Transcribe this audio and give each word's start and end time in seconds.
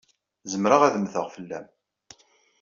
Zemreɣ 0.51 0.81
ad 0.83 0.95
mmteɣ 0.97 1.25
fell-am. 1.35 1.65